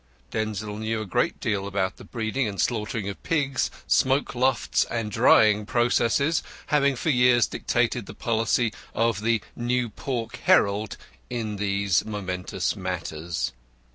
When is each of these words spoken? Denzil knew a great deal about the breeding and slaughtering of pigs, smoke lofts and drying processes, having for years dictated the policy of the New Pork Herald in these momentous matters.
Denzil 0.31 0.77
knew 0.77 0.99
a 0.99 1.05
great 1.05 1.39
deal 1.39 1.67
about 1.67 1.97
the 1.97 2.03
breeding 2.03 2.47
and 2.47 2.59
slaughtering 2.59 3.07
of 3.07 3.21
pigs, 3.21 3.69
smoke 3.85 4.33
lofts 4.33 4.83
and 4.85 5.11
drying 5.11 5.63
processes, 5.63 6.41
having 6.73 6.95
for 6.95 7.11
years 7.11 7.45
dictated 7.45 8.07
the 8.07 8.15
policy 8.15 8.73
of 8.95 9.21
the 9.21 9.43
New 9.55 9.89
Pork 9.89 10.37
Herald 10.37 10.97
in 11.29 11.57
these 11.57 12.03
momentous 12.03 12.75
matters. 12.75 13.51